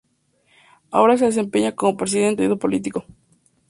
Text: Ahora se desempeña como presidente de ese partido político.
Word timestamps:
Ahora 0.89 1.15
se 1.15 1.25
desempeña 1.25 1.75
como 1.75 1.95
presidente 1.95 2.41
de 2.41 2.47
ese 2.47 2.57
partido 2.57 2.63
político. 2.63 3.05